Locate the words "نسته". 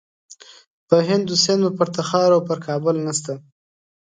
3.07-3.33